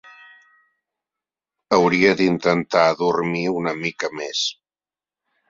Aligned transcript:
Hauria 1.77 2.15
d'intentar 2.21 2.87
dormir 3.03 3.45
una 3.61 3.77
mica 3.83 4.13
més. 4.23 4.43